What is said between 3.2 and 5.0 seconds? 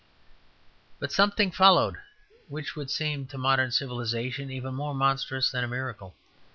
to modern civilization even more